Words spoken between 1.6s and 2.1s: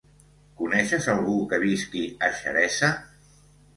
visqui